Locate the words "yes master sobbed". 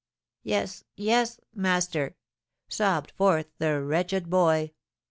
0.95-3.11